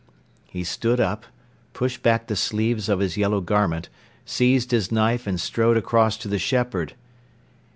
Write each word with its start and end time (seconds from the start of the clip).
He 0.49 0.63
stood 0.63 0.99
up, 0.99 1.27
pushed 1.73 2.01
back 2.01 2.25
the 2.25 2.35
sleeves 2.35 2.89
of 2.89 2.97
his 2.97 3.17
yellow 3.17 3.39
garment, 3.39 3.87
seized 4.25 4.71
his 4.71 4.91
knife 4.91 5.27
and 5.27 5.39
strode 5.39 5.77
across 5.77 6.17
to 6.17 6.27
the 6.27 6.39
shepherd. 6.39 6.95